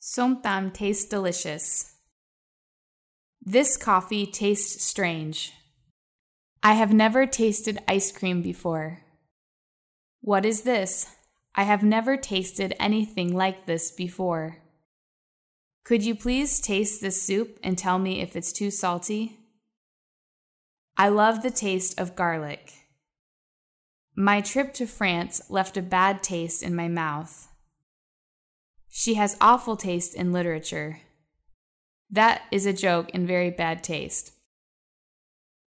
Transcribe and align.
Somtam 0.00 0.72
tastes 0.72 1.04
delicious. 1.04 1.96
This 3.42 3.76
coffee 3.76 4.26
tastes 4.26 4.82
strange. 4.82 5.52
I 6.62 6.72
have 6.72 6.94
never 6.94 7.26
tasted 7.26 7.82
ice 7.86 8.10
cream 8.10 8.40
before. 8.40 9.02
What 10.22 10.46
is 10.46 10.62
this? 10.62 11.14
I 11.54 11.64
have 11.64 11.82
never 11.82 12.16
tasted 12.16 12.74
anything 12.80 13.34
like 13.34 13.66
this 13.66 13.90
before. 13.90 14.62
Could 15.84 16.02
you 16.02 16.14
please 16.14 16.60
taste 16.60 17.02
this 17.02 17.20
soup 17.20 17.58
and 17.62 17.76
tell 17.76 17.98
me 17.98 18.22
if 18.22 18.34
it's 18.36 18.52
too 18.52 18.70
salty? 18.70 19.38
I 20.96 21.08
love 21.08 21.42
the 21.42 21.50
taste 21.50 22.00
of 22.00 22.16
garlic. 22.16 22.72
My 24.16 24.40
trip 24.40 24.72
to 24.74 24.86
France 24.86 25.42
left 25.50 25.76
a 25.76 25.82
bad 25.82 26.22
taste 26.22 26.62
in 26.62 26.74
my 26.74 26.88
mouth. 26.88 27.49
She 28.90 29.14
has 29.14 29.36
awful 29.40 29.76
taste 29.76 30.14
in 30.14 30.32
literature. 30.32 31.00
That 32.10 32.42
is 32.50 32.66
a 32.66 32.72
joke 32.72 33.10
in 33.10 33.26
very 33.26 33.50
bad 33.50 33.84
taste. 33.84 34.32